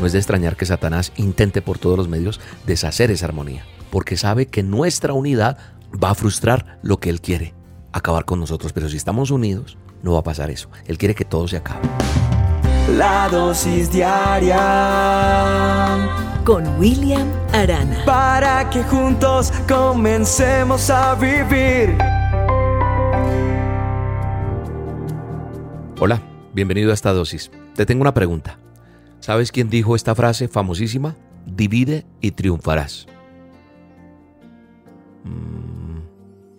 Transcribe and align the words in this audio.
No 0.00 0.06
es 0.06 0.12
de 0.12 0.18
extrañar 0.18 0.56
que 0.56 0.64
Satanás 0.64 1.12
intente 1.16 1.60
por 1.60 1.78
todos 1.78 1.96
los 1.98 2.08
medios 2.08 2.40
deshacer 2.66 3.10
esa 3.10 3.26
armonía, 3.26 3.64
porque 3.90 4.16
sabe 4.16 4.46
que 4.46 4.62
nuestra 4.62 5.12
unidad 5.12 5.58
va 5.92 6.10
a 6.10 6.14
frustrar 6.14 6.78
lo 6.82 6.98
que 6.98 7.10
él 7.10 7.20
quiere, 7.20 7.52
acabar 7.92 8.24
con 8.24 8.38
nosotros. 8.38 8.72
Pero 8.72 8.88
si 8.88 8.96
estamos 8.96 9.32
unidos, 9.32 9.76
no 10.02 10.12
va 10.12 10.20
a 10.20 10.24
pasar 10.24 10.50
eso. 10.50 10.70
Él 10.86 10.98
quiere 10.98 11.16
que 11.16 11.24
todo 11.24 11.48
se 11.48 11.56
acabe. 11.56 11.80
La 12.96 13.28
dosis 13.28 13.90
diaria 13.90 14.56
con 16.44 16.78
William 16.78 17.28
Arana. 17.52 18.04
Para 18.06 18.70
que 18.70 18.84
juntos 18.84 19.52
comencemos 19.68 20.88
a 20.90 21.16
vivir. 21.16 21.98
Hola, 26.00 26.22
bienvenido 26.54 26.92
a 26.92 26.94
esta 26.94 27.12
dosis. 27.12 27.50
Te 27.74 27.84
tengo 27.84 28.02
una 28.02 28.14
pregunta. 28.14 28.60
¿Sabes 29.28 29.52
quién 29.52 29.68
dijo 29.68 29.94
esta 29.94 30.14
frase 30.14 30.48
famosísima? 30.48 31.14
Divide 31.44 32.06
y 32.22 32.30
triunfarás. 32.30 33.06
Mm, 35.22 35.98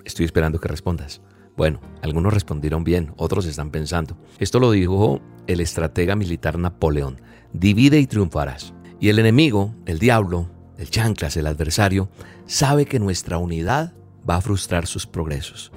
estoy 0.06 0.28
esperando 0.28 0.60
que 0.60 0.68
respondas. 0.68 1.20
Bueno, 1.58 1.82
algunos 2.04 2.32
respondieron 2.32 2.84
bien, 2.84 3.12
otros 3.18 3.48
están 3.48 3.72
pensando. 3.72 4.20
Esto 4.38 4.60
lo 4.60 4.70
dijo 4.70 5.20
el 5.48 5.62
estratega 5.62 6.16
militar 6.16 6.60
Napoleón. 6.60 7.20
Divide 7.54 8.00
y 8.00 8.06
triunfarás. 8.06 8.76
Y 9.00 9.10
el 9.10 9.18
enemigo, 9.18 9.74
el 9.88 9.98
diablo, 9.98 10.52
el 10.78 10.92
chanclas, 10.92 11.38
el 11.38 11.48
adversario, 11.48 12.12
sabe 12.46 12.86
que 12.86 13.00
nuestra 13.00 13.40
unidad 13.40 13.94
va 14.30 14.36
a 14.36 14.42
frustrar 14.42 14.86
sus 14.86 15.08
progresos. 15.08 15.72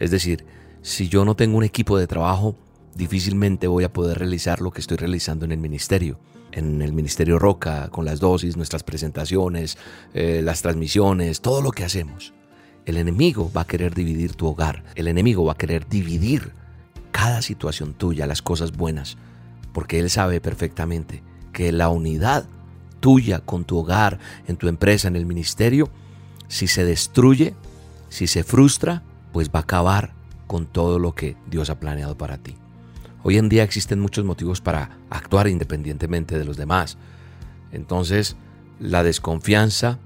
Es 0.00 0.10
decir, 0.10 0.44
si 0.80 1.08
yo 1.08 1.24
no 1.24 1.36
tengo 1.36 1.56
un 1.56 1.62
equipo 1.62 1.98
de 1.98 2.08
trabajo, 2.08 2.56
difícilmente 2.94 3.66
voy 3.66 3.84
a 3.84 3.92
poder 3.92 4.18
realizar 4.18 4.60
lo 4.60 4.70
que 4.70 4.80
estoy 4.80 4.96
realizando 4.96 5.44
en 5.44 5.52
el 5.52 5.58
ministerio. 5.58 6.18
En 6.52 6.82
el 6.82 6.92
Ministerio 6.92 7.38
Roca, 7.38 7.88
con 7.88 8.04
las 8.04 8.20
dosis, 8.20 8.56
nuestras 8.56 8.82
presentaciones, 8.82 9.78
eh, 10.12 10.42
las 10.44 10.60
transmisiones, 10.60 11.40
todo 11.40 11.62
lo 11.62 11.70
que 11.70 11.84
hacemos. 11.84 12.34
El 12.84 12.98
enemigo 12.98 13.50
va 13.56 13.62
a 13.62 13.66
querer 13.66 13.94
dividir 13.94 14.34
tu 14.34 14.46
hogar. 14.48 14.84
El 14.94 15.08
enemigo 15.08 15.44
va 15.44 15.52
a 15.52 15.56
querer 15.56 15.88
dividir 15.88 16.52
cada 17.10 17.40
situación 17.40 17.94
tuya, 17.94 18.26
las 18.26 18.42
cosas 18.42 18.72
buenas. 18.72 19.16
Porque 19.72 19.98
él 19.98 20.10
sabe 20.10 20.40
perfectamente 20.40 21.22
que 21.52 21.72
la 21.72 21.88
unidad 21.88 22.46
tuya 23.00 23.40
con 23.40 23.64
tu 23.64 23.78
hogar, 23.78 24.18
en 24.46 24.56
tu 24.56 24.68
empresa, 24.68 25.08
en 25.08 25.16
el 25.16 25.24
ministerio, 25.24 25.88
si 26.48 26.66
se 26.66 26.84
destruye, 26.84 27.54
si 28.10 28.26
se 28.26 28.44
frustra, 28.44 29.02
pues 29.32 29.48
va 29.48 29.60
a 29.60 29.62
acabar 29.62 30.12
con 30.46 30.66
todo 30.66 30.98
lo 30.98 31.14
que 31.14 31.36
Dios 31.50 31.70
ha 31.70 31.80
planeado 31.80 32.18
para 32.18 32.36
ti. 32.36 32.56
Hoy 33.24 33.38
en 33.38 33.48
día 33.48 33.62
existen 33.62 34.00
muchos 34.00 34.24
motivos 34.24 34.60
para 34.60 34.98
actuar 35.08 35.46
independientemente 35.46 36.38
de 36.38 36.44
los 36.44 36.56
demás. 36.56 36.98
Entonces, 37.70 38.36
la 38.80 39.04
desconfianza, 39.04 39.98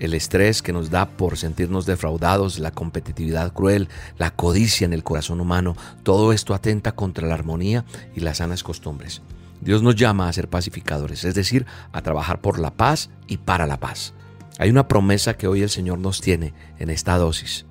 el 0.00 0.14
estrés 0.14 0.62
que 0.62 0.72
nos 0.72 0.90
da 0.90 1.06
por 1.10 1.38
sentirnos 1.38 1.86
defraudados, 1.86 2.58
la 2.58 2.72
competitividad 2.72 3.52
cruel, 3.52 3.88
la 4.18 4.32
codicia 4.32 4.84
en 4.84 4.92
el 4.92 5.04
corazón 5.04 5.40
humano, 5.40 5.76
todo 6.02 6.32
esto 6.32 6.54
atenta 6.54 6.92
contra 6.92 7.28
la 7.28 7.34
armonía 7.34 7.84
y 8.14 8.20
las 8.20 8.38
sanas 8.38 8.64
costumbres. 8.64 9.22
Dios 9.60 9.82
nos 9.82 9.94
llama 9.94 10.28
a 10.28 10.32
ser 10.32 10.48
pacificadores, 10.48 11.24
es 11.24 11.34
decir, 11.34 11.66
a 11.92 12.02
trabajar 12.02 12.40
por 12.40 12.58
la 12.58 12.72
paz 12.72 13.10
y 13.28 13.38
para 13.38 13.66
la 13.66 13.78
paz. 13.78 14.12
Hay 14.58 14.70
una 14.70 14.88
promesa 14.88 15.34
que 15.34 15.46
hoy 15.46 15.62
el 15.62 15.70
Señor 15.70 15.98
nos 15.98 16.20
tiene 16.20 16.52
en 16.78 16.90
esta 16.90 17.16
dosis 17.16 17.64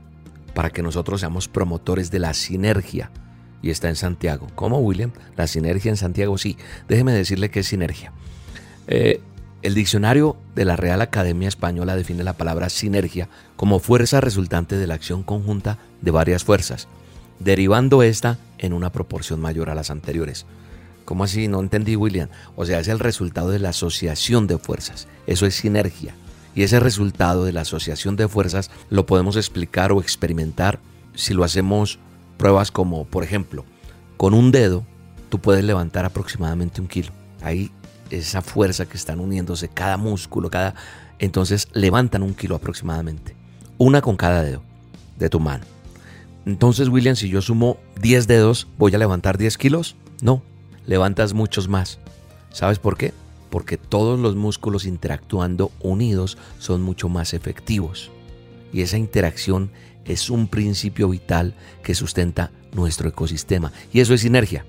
para 0.53 0.69
que 0.69 0.81
nosotros 0.81 1.19
seamos 1.19 1.49
promotores 1.49 2.11
de 2.11 2.19
la 2.19 2.33
sinergia 2.33 3.11
y 3.65 3.71
está 3.71 3.89
en 3.89 3.95
Santiago. 3.95 4.47
¿Cómo, 4.53 4.77
William? 4.77 5.11
La 5.35 5.47
sinergia 5.47 5.89
en 5.89 5.97
Santiago, 5.97 6.37
sí. 6.37 6.55
Déjeme 6.87 7.13
decirle 7.13 7.49
qué 7.49 7.61
es 7.61 7.67
sinergia. 7.67 8.13
Eh, 8.85 9.21
el 9.63 9.73
diccionario 9.73 10.37
de 10.53 10.65
la 10.65 10.75
Real 10.75 11.01
Academia 11.01 11.47
Española 11.47 11.95
define 11.95 12.23
la 12.23 12.33
palabra 12.33 12.69
sinergia 12.69 13.27
como 13.55 13.79
fuerza 13.79 14.21
resultante 14.21 14.77
de 14.77 14.85
la 14.85 14.93
acción 14.93 15.23
conjunta 15.23 15.79
de 16.01 16.11
varias 16.11 16.43
fuerzas, 16.43 16.87
derivando 17.39 18.03
esta 18.03 18.37
en 18.59 18.71
una 18.71 18.91
proporción 18.91 19.41
mayor 19.41 19.71
a 19.71 19.75
las 19.75 19.89
anteriores. 19.89 20.45
¿Cómo 21.03 21.23
así? 21.23 21.47
No 21.47 21.59
entendí, 21.59 21.95
William. 21.95 22.29
O 22.55 22.67
sea, 22.67 22.79
es 22.79 22.87
el 22.87 22.99
resultado 22.99 23.49
de 23.49 23.57
la 23.57 23.69
asociación 23.69 24.45
de 24.45 24.59
fuerzas. 24.59 25.07
Eso 25.25 25.47
es 25.47 25.55
sinergia. 25.55 26.13
Y 26.53 26.61
ese 26.61 26.79
resultado 26.79 27.45
de 27.45 27.51
la 27.51 27.61
asociación 27.61 28.15
de 28.15 28.27
fuerzas 28.27 28.69
lo 28.91 29.07
podemos 29.07 29.37
explicar 29.37 29.91
o 29.91 30.01
experimentar 30.01 30.79
si 31.15 31.33
lo 31.33 31.43
hacemos 31.43 31.97
pruebas 32.37 32.71
como, 32.71 33.05
por 33.05 33.23
ejemplo, 33.23 33.65
con 34.17 34.33
un 34.33 34.51
dedo 34.51 34.83
tú 35.29 35.39
puedes 35.39 35.63
levantar 35.63 36.05
aproximadamente 36.05 36.81
un 36.81 36.87
kilo. 36.87 37.11
Ahí 37.41 37.71
esa 38.09 38.41
fuerza 38.41 38.85
que 38.85 38.97
están 38.97 39.19
uniéndose, 39.19 39.67
cada 39.67 39.97
músculo, 39.97 40.49
cada... 40.49 40.75
Entonces 41.19 41.67
levantan 41.73 42.23
un 42.23 42.33
kilo 42.33 42.55
aproximadamente. 42.55 43.35
Una 43.77 44.01
con 44.01 44.15
cada 44.15 44.43
dedo 44.43 44.61
de 45.17 45.29
tu 45.29 45.39
mano. 45.39 45.65
Entonces, 46.45 46.89
William, 46.89 47.15
si 47.15 47.29
yo 47.29 47.41
sumo 47.41 47.77
10 48.01 48.27
dedos, 48.27 48.67
¿voy 48.77 48.93
a 48.93 48.99
levantar 48.99 49.37
10 49.37 49.57
kilos? 49.57 49.95
No, 50.21 50.43
levantas 50.85 51.33
muchos 51.33 51.67
más. 51.67 51.99
¿Sabes 52.51 52.79
por 52.79 52.97
qué? 52.97 53.13
Porque 53.49 53.77
todos 53.77 54.19
los 54.19 54.35
músculos 54.35 54.85
interactuando 54.85 55.71
unidos 55.81 56.37
son 56.59 56.81
mucho 56.81 57.09
más 57.09 57.33
efectivos. 57.33 58.11
Y 58.75 58.81
esa 58.81 58.97
interacción 58.97 59.71
es 60.03 60.29
un 60.29 60.49
principio 60.49 61.07
vital 61.07 61.55
que 61.81 61.95
sustenta 61.95 62.51
nuestro 62.73 63.07
ecosistema. 63.07 63.71
Y 63.93 64.01
eso 64.01 64.13
es 64.13 64.19
sinergia. 64.19 64.65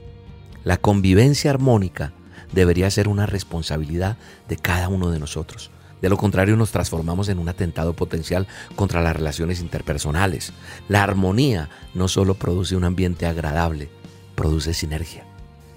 La 0.63 0.77
convivencia 0.77 1.51
armónica 1.51 2.13
debería 2.53 2.89
ser 2.89 3.09
una 3.09 3.27
responsabilidad 3.27 4.17
de 4.49 4.59
cada 4.59 4.89
uno 4.89 5.11
de 5.11 5.19
nosotros. 5.19 5.73
De 6.01 6.09
lo 6.09 6.17
contrario 6.19 6.55
nos 6.55 6.71
transformamos 6.71 7.29
en 7.29 7.41
un 7.41 7.49
atentado 7.49 7.95
potencial 7.95 8.47
contra 8.77 9.03
las 9.03 9.17
relaciones 9.17 9.61
interpersonales. 9.61 10.53
La 10.89 11.03
armonía 11.03 11.69
no 11.93 12.07
solo 12.07 12.35
produce 12.35 12.77
un 12.77 12.85
ambiente 12.85 13.27
agradable, 13.27 13.89
produce 14.37 14.73
sinergia. 14.73 15.25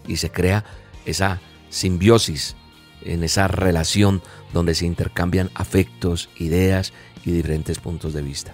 Y 0.07 0.17
se 0.17 0.29
crea 0.29 0.65
esa 1.03 1.41
simbiosis 1.71 2.55
en 3.03 3.23
esa 3.23 3.47
relación 3.47 4.21
donde 4.53 4.75
se 4.75 4.85
intercambian 4.85 5.49
afectos, 5.55 6.29
ideas 6.37 6.93
y 7.25 7.31
diferentes 7.31 7.79
puntos 7.79 8.13
de 8.13 8.21
vista. 8.21 8.53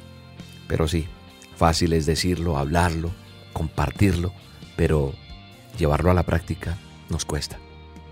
Pero 0.68 0.88
sí, 0.88 1.08
fácil 1.56 1.94
es 1.94 2.06
decirlo, 2.06 2.58
hablarlo, 2.58 3.12
compartirlo, 3.54 4.34
pero 4.76 5.14
llevarlo 5.78 6.12
a 6.12 6.14
la 6.14 6.24
práctica 6.24 6.78
nos 7.10 7.26
cuesta. 7.26 7.60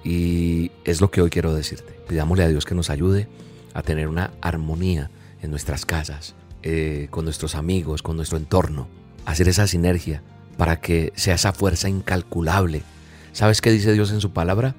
Y 0.03 0.71
es 0.83 1.01
lo 1.01 1.11
que 1.11 1.21
hoy 1.21 1.29
quiero 1.29 1.53
decirte. 1.53 1.93
Pidámosle 2.07 2.43
a 2.43 2.49
Dios 2.49 2.65
que 2.65 2.75
nos 2.75 2.89
ayude 2.89 3.27
a 3.73 3.81
tener 3.81 4.07
una 4.07 4.31
armonía 4.41 5.09
en 5.41 5.51
nuestras 5.51 5.85
casas, 5.85 6.35
eh, 6.61 7.07
con 7.09 7.25
nuestros 7.25 7.55
amigos, 7.55 8.01
con 8.01 8.17
nuestro 8.17 8.37
entorno. 8.37 8.87
Hacer 9.25 9.47
esa 9.47 9.67
sinergia 9.67 10.21
para 10.57 10.79
que 10.79 11.11
sea 11.15 11.35
esa 11.35 11.53
fuerza 11.53 11.89
incalculable. 11.89 12.83
¿Sabes 13.31 13.61
qué 13.61 13.71
dice 13.71 13.93
Dios 13.93 14.11
en 14.11 14.21
su 14.21 14.31
palabra? 14.31 14.75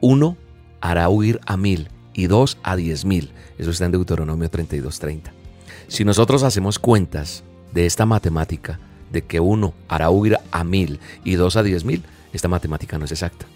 Uno 0.00 0.36
hará 0.84 1.08
huir 1.08 1.40
a 1.46 1.56
mil 1.56 1.88
y 2.12 2.26
dos 2.26 2.58
a 2.62 2.76
diez 2.76 3.06
mil. 3.06 3.32
Eso 3.56 3.70
está 3.70 3.86
en 3.86 3.92
Deuteronomio 3.92 4.50
32.30. 4.50 5.30
Si 5.88 6.04
nosotros 6.04 6.42
hacemos 6.42 6.78
cuentas 6.78 7.42
de 7.72 7.86
esta 7.86 8.04
matemática, 8.04 8.78
de 9.10 9.22
que 9.22 9.40
uno 9.40 9.72
hará 9.88 10.10
huir 10.10 10.36
a 10.50 10.62
mil 10.62 11.00
y 11.24 11.36
dos 11.36 11.56
a 11.56 11.62
diez 11.62 11.86
mil, 11.86 12.04
esta 12.34 12.48
matemática 12.48 12.98
no 12.98 13.06
es 13.06 13.12
exacta. 13.12 13.46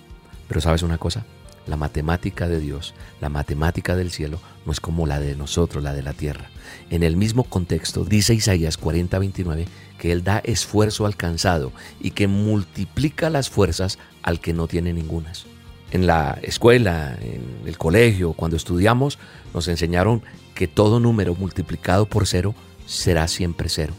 Pero 0.48 0.62
sabes 0.62 0.82
una 0.82 0.96
cosa, 0.96 1.26
la 1.66 1.76
matemática 1.76 2.48
de 2.48 2.60
Dios, 2.60 2.94
la 3.20 3.28
matemática 3.28 3.94
del 3.94 4.10
cielo, 4.10 4.40
no 4.64 4.72
es 4.72 4.80
como 4.80 5.06
la 5.06 5.20
de 5.20 5.36
nosotros, 5.36 5.84
la 5.84 5.92
de 5.92 6.02
la 6.02 6.14
tierra. 6.14 6.48
En 6.88 7.02
el 7.02 7.14
mismo 7.18 7.44
contexto, 7.44 8.06
dice 8.06 8.32
Isaías 8.32 8.80
40:29 8.80 9.66
que 9.98 10.12
Él 10.12 10.24
da 10.24 10.38
esfuerzo 10.38 11.04
alcanzado 11.04 11.72
y 12.00 12.12
que 12.12 12.26
multiplica 12.26 13.28
las 13.28 13.50
fuerzas 13.50 13.98
al 14.22 14.40
que 14.40 14.54
no 14.54 14.66
tiene 14.66 14.94
ningunas. 14.94 15.44
En 15.90 16.06
la 16.06 16.38
escuela, 16.42 17.16
en 17.20 17.62
el 17.66 17.78
colegio, 17.78 18.34
cuando 18.34 18.56
estudiamos, 18.56 19.18
nos 19.54 19.68
enseñaron 19.68 20.22
que 20.54 20.68
todo 20.68 21.00
número 21.00 21.34
multiplicado 21.34 22.06
por 22.06 22.26
cero 22.26 22.54
será 22.86 23.26
siempre 23.28 23.68
cero. 23.68 23.94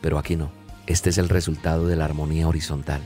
Pero 0.00 0.18
aquí 0.18 0.36
no. 0.36 0.50
Este 0.86 1.10
es 1.10 1.18
el 1.18 1.28
resultado 1.28 1.86
de 1.86 1.96
la 1.96 2.04
armonía 2.04 2.46
horizontal 2.46 3.00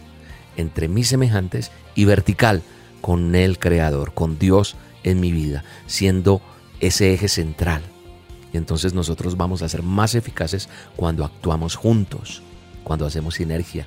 entre 0.58 0.88
mis 0.88 1.08
semejantes 1.08 1.70
y 1.94 2.04
vertical 2.04 2.62
con 3.00 3.34
el 3.34 3.58
Creador, 3.58 4.12
con 4.12 4.38
Dios 4.38 4.76
en 5.04 5.20
mi 5.20 5.32
vida, 5.32 5.64
siendo 5.86 6.42
ese 6.80 7.14
eje 7.14 7.28
central. 7.28 7.82
Y 8.52 8.56
entonces 8.56 8.92
nosotros 8.92 9.36
vamos 9.36 9.62
a 9.62 9.68
ser 9.68 9.82
más 9.82 10.14
eficaces 10.14 10.68
cuando 10.96 11.24
actuamos 11.24 11.76
juntos, 11.76 12.42
cuando 12.84 13.06
hacemos 13.06 13.36
sinergia. 13.36 13.86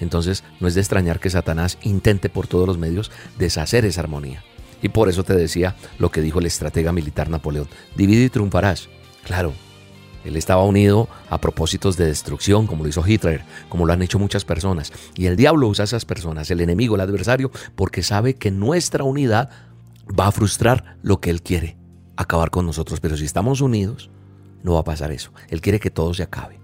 Entonces 0.00 0.44
no 0.58 0.68
es 0.68 0.74
de 0.74 0.80
extrañar 0.80 1.20
que 1.20 1.30
Satanás 1.30 1.78
intente 1.82 2.28
por 2.28 2.46
todos 2.46 2.66
los 2.66 2.78
medios 2.78 3.10
deshacer 3.38 3.84
esa 3.84 4.00
armonía. 4.00 4.42
Y 4.82 4.88
por 4.88 5.08
eso 5.08 5.24
te 5.24 5.34
decía 5.34 5.76
lo 5.98 6.10
que 6.10 6.22
dijo 6.22 6.38
el 6.38 6.46
estratega 6.46 6.92
militar 6.92 7.28
Napoleón, 7.28 7.68
divide 7.96 8.24
y 8.24 8.30
triunfarás. 8.30 8.88
Claro, 9.24 9.52
él 10.24 10.36
estaba 10.36 10.64
unido 10.64 11.08
a 11.30 11.38
propósitos 11.38 11.96
de 11.96 12.06
destrucción, 12.06 12.66
como 12.66 12.82
lo 12.82 12.88
hizo 12.88 13.06
Hitler, 13.06 13.42
como 13.68 13.86
lo 13.86 13.92
han 13.92 14.02
hecho 14.02 14.18
muchas 14.18 14.44
personas. 14.44 14.92
Y 15.14 15.26
el 15.26 15.36
diablo 15.36 15.68
usa 15.68 15.82
a 15.82 15.84
esas 15.84 16.04
personas, 16.04 16.50
el 16.50 16.60
enemigo, 16.60 16.94
el 16.94 17.00
adversario, 17.00 17.50
porque 17.74 18.02
sabe 18.02 18.34
que 18.34 18.50
nuestra 18.50 19.04
unidad 19.04 19.50
va 20.18 20.26
a 20.26 20.32
frustrar 20.32 20.96
lo 21.02 21.20
que 21.20 21.30
Él 21.30 21.42
quiere, 21.42 21.76
acabar 22.16 22.50
con 22.50 22.66
nosotros. 22.66 23.00
Pero 23.00 23.16
si 23.16 23.24
estamos 23.24 23.60
unidos, 23.60 24.10
no 24.62 24.74
va 24.74 24.80
a 24.80 24.84
pasar 24.84 25.10
eso. 25.10 25.32
Él 25.48 25.60
quiere 25.60 25.80
que 25.80 25.90
todo 25.90 26.12
se 26.12 26.22
acabe. 26.22 26.58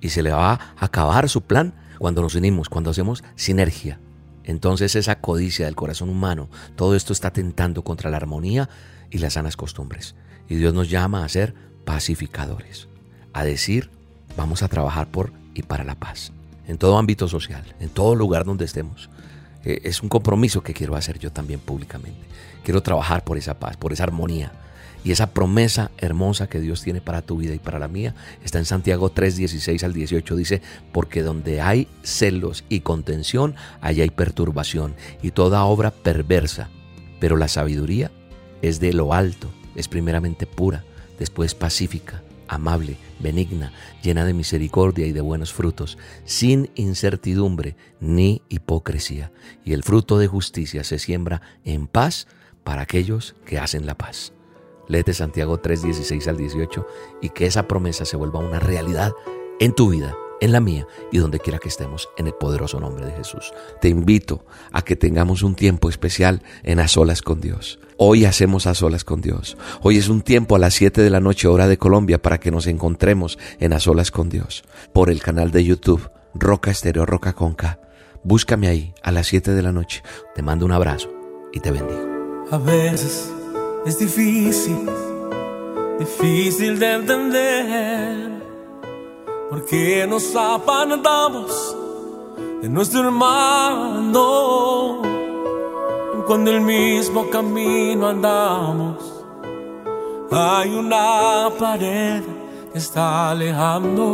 Y 0.00 0.10
se 0.10 0.22
le 0.22 0.30
va 0.30 0.52
a 0.52 0.74
acabar 0.78 1.28
su 1.28 1.42
plan 1.42 1.74
cuando 2.02 2.20
nos 2.20 2.34
unimos, 2.34 2.68
cuando 2.68 2.90
hacemos 2.90 3.22
sinergia. 3.36 4.00
Entonces 4.42 4.96
esa 4.96 5.20
codicia 5.20 5.66
del 5.66 5.76
corazón 5.76 6.08
humano, 6.08 6.48
todo 6.74 6.96
esto 6.96 7.12
está 7.12 7.32
tentando 7.32 7.84
contra 7.84 8.10
la 8.10 8.16
armonía 8.16 8.68
y 9.08 9.18
las 9.18 9.34
sanas 9.34 9.56
costumbres. 9.56 10.16
Y 10.48 10.56
Dios 10.56 10.74
nos 10.74 10.90
llama 10.90 11.24
a 11.24 11.28
ser 11.28 11.54
pacificadores, 11.84 12.88
a 13.32 13.44
decir, 13.44 13.88
vamos 14.36 14.64
a 14.64 14.68
trabajar 14.68 15.12
por 15.12 15.32
y 15.54 15.62
para 15.62 15.84
la 15.84 15.94
paz, 15.94 16.32
en 16.66 16.76
todo 16.76 16.98
ámbito 16.98 17.28
social, 17.28 17.72
en 17.78 17.88
todo 17.88 18.16
lugar 18.16 18.44
donde 18.44 18.64
estemos. 18.64 19.08
Eh, 19.64 19.82
es 19.84 20.02
un 20.02 20.08
compromiso 20.08 20.60
que 20.60 20.74
quiero 20.74 20.96
hacer 20.96 21.20
yo 21.20 21.30
también 21.30 21.60
públicamente. 21.60 22.26
Quiero 22.64 22.82
trabajar 22.82 23.22
por 23.22 23.38
esa 23.38 23.60
paz, 23.60 23.76
por 23.76 23.92
esa 23.92 24.02
armonía. 24.02 24.50
Y 25.04 25.10
esa 25.10 25.32
promesa 25.32 25.90
hermosa 25.98 26.48
que 26.48 26.60
Dios 26.60 26.82
tiene 26.82 27.00
para 27.00 27.22
tu 27.22 27.36
vida 27.36 27.54
y 27.54 27.58
para 27.58 27.78
la 27.78 27.88
mía 27.88 28.14
está 28.44 28.58
en 28.58 28.64
Santiago 28.64 29.10
3, 29.10 29.36
16 29.36 29.82
al 29.82 29.92
18. 29.92 30.36
Dice, 30.36 30.62
porque 30.92 31.22
donde 31.22 31.60
hay 31.60 31.88
celos 32.02 32.64
y 32.68 32.80
contención, 32.80 33.56
allá 33.80 34.04
hay 34.04 34.10
perturbación 34.10 34.94
y 35.22 35.32
toda 35.32 35.64
obra 35.64 35.90
perversa. 35.90 36.68
Pero 37.18 37.36
la 37.36 37.48
sabiduría 37.48 38.10
es 38.62 38.78
de 38.78 38.92
lo 38.92 39.12
alto, 39.12 39.50
es 39.74 39.88
primeramente 39.88 40.46
pura, 40.46 40.84
después 41.18 41.54
pacífica, 41.54 42.22
amable, 42.46 42.96
benigna, 43.18 43.72
llena 44.02 44.24
de 44.24 44.34
misericordia 44.34 45.06
y 45.06 45.12
de 45.12 45.20
buenos 45.20 45.52
frutos, 45.52 45.98
sin 46.24 46.70
incertidumbre 46.76 47.76
ni 48.00 48.42
hipocresía. 48.48 49.32
Y 49.64 49.72
el 49.72 49.82
fruto 49.82 50.18
de 50.18 50.28
justicia 50.28 50.84
se 50.84 50.98
siembra 50.98 51.42
en 51.64 51.86
paz 51.88 52.28
para 52.62 52.82
aquellos 52.82 53.34
que 53.44 53.58
hacen 53.58 53.86
la 53.86 53.96
paz. 53.96 54.32
Léete 54.88 55.14
Santiago 55.14 55.60
3, 55.60 55.82
16 55.82 56.28
al 56.28 56.36
18 56.36 56.86
y 57.20 57.30
que 57.30 57.46
esa 57.46 57.68
promesa 57.68 58.04
se 58.04 58.16
vuelva 58.16 58.40
una 58.40 58.60
realidad 58.60 59.12
en 59.60 59.74
tu 59.74 59.90
vida 59.90 60.16
en 60.42 60.50
la 60.50 60.60
mía 60.60 60.88
y 61.12 61.18
donde 61.18 61.38
quiera 61.38 61.60
que 61.60 61.68
estemos, 61.68 62.10
en 62.16 62.26
el 62.26 62.34
poderoso 62.34 62.80
nombre 62.80 63.06
de 63.06 63.12
Jesús. 63.12 63.52
Te 63.80 63.88
invito 63.88 64.44
a 64.72 64.82
que 64.82 64.96
tengamos 64.96 65.44
un 65.44 65.54
tiempo 65.54 65.88
especial 65.88 66.42
en 66.64 66.80
a 66.80 66.88
solas 66.88 67.22
con 67.22 67.40
Dios. 67.40 67.78
Hoy 67.96 68.24
hacemos 68.24 68.66
a 68.66 68.74
solas 68.74 69.04
con 69.04 69.20
Dios. 69.20 69.56
Hoy 69.82 69.98
es 69.98 70.08
un 70.08 70.20
tiempo 70.20 70.56
a 70.56 70.58
las 70.58 70.74
7 70.74 71.00
de 71.00 71.10
la 71.10 71.20
noche 71.20 71.46
hora 71.46 71.68
de 71.68 71.78
Colombia 71.78 72.20
para 72.20 72.40
que 72.40 72.50
nos 72.50 72.66
encontremos 72.66 73.38
en 73.60 73.72
a 73.72 73.78
solas 73.78 74.10
con 74.10 74.28
Dios 74.28 74.64
por 74.92 75.10
el 75.10 75.22
canal 75.22 75.52
de 75.52 75.62
YouTube 75.62 76.10
Roca 76.34 76.72
Estéreo 76.72 77.06
Roca 77.06 77.34
Conca. 77.34 77.78
Búscame 78.24 78.66
ahí 78.66 78.94
a 79.04 79.12
las 79.12 79.28
7 79.28 79.52
de 79.52 79.62
la 79.62 79.70
noche. 79.70 80.02
Te 80.34 80.42
mando 80.42 80.66
un 80.66 80.72
abrazo 80.72 81.08
y 81.52 81.60
te 81.60 81.70
bendigo. 81.70 82.02
A 82.50 82.58
veces 82.58 83.32
es 83.84 83.98
difícil, 83.98 84.88
difícil 85.98 86.78
de 86.78 86.92
entender 86.92 88.32
porque 89.50 90.06
nos 90.08 90.34
apartamos 90.34 91.76
de 92.62 92.68
nuestro 92.68 93.00
hermano 93.00 94.22
cuando 96.26 96.50
el 96.52 96.60
mismo 96.62 97.28
camino 97.28 98.08
andamos. 98.08 98.96
Hay 100.30 100.74
una 100.74 101.50
pared 101.58 102.22
que 102.72 102.78
está 102.78 103.30
alejando 103.30 104.04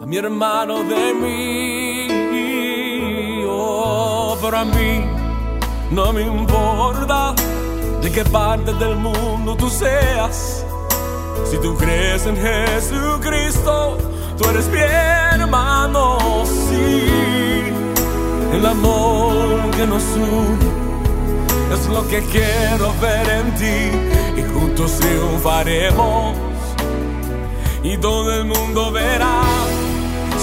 a 0.00 0.06
mi 0.06 0.16
hermano 0.16 0.82
de 0.84 1.12
mí. 1.12 2.08
Oh, 3.48 4.38
pero 4.40 4.64
mí 4.64 5.04
no 5.90 6.12
me 6.12 6.22
importa 6.22 7.34
de 8.06 8.12
qué 8.12 8.24
parte 8.24 8.72
del 8.74 8.94
mundo 8.94 9.56
tú 9.56 9.68
seas 9.68 10.64
si 11.50 11.56
tú 11.58 11.76
crees 11.76 12.24
en 12.24 12.36
Jesucristo, 12.36 13.98
tú 14.38 14.48
eres 14.48 14.68
mi 14.68 14.78
hermano, 14.78 16.18
sí. 16.44 17.02
El 18.52 18.64
amor 18.64 19.70
que 19.76 19.86
nos 19.88 20.04
une 20.14 21.74
es 21.74 21.88
lo 21.88 22.06
que 22.06 22.20
quiero 22.34 22.94
ver 23.00 23.28
en 23.40 23.54
ti 23.56 24.40
y 24.40 24.42
juntos 24.52 24.98
triunfaremos. 25.00 26.36
Y 27.82 27.96
todo 27.98 28.32
el 28.32 28.44
mundo 28.44 28.92
verá, 28.92 29.40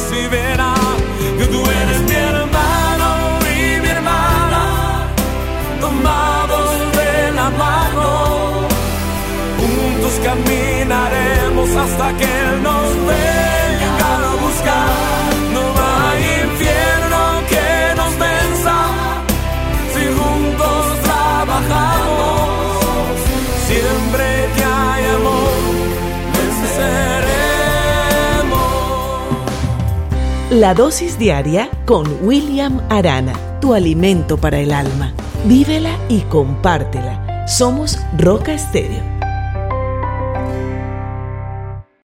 si 0.10 0.28
verá 0.28 0.83
hasta 12.04 12.18
que 12.18 12.24
Él 12.24 12.64
nos 12.64 12.96
venga 13.06 14.10
a 14.16 14.36
buscar. 14.42 14.90
No 15.54 15.64
hay 15.84 16.22
infierno 16.44 17.22
que 17.50 17.68
nos 17.96 18.12
venza 18.20 18.78
si 19.94 20.04
juntos 20.18 20.84
trabajamos. 21.04 22.46
Siempre 23.68 24.26
que 24.56 24.64
hay 24.64 25.04
amor, 25.16 25.54
venceremos. 26.38 27.12
La 30.52 30.74
dosis 30.74 31.18
diaria 31.18 31.70
con 31.86 32.06
William 32.22 32.82
Arana, 32.90 33.34
tu 33.62 33.74
alimento 33.74 34.38
para 34.38 34.60
el 34.60 34.72
alma. 34.72 35.14
Vívela 35.46 35.98
y 36.10 36.22
compártela. 36.22 37.46
Somos 37.48 38.00
Roca 38.18 38.54
Estéreo 38.54 39.13